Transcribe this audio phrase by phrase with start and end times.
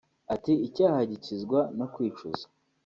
[0.33, 2.43] Ati “Icyaha gikizwa no kwicuza